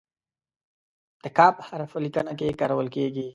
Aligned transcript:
د 1.23 1.25
"ک" 1.37 1.39
حرف 1.67 1.89
په 1.93 1.99
لیکنه 2.05 2.31
کې 2.39 2.57
کارول 2.59 2.87
کیږي. 2.95 3.27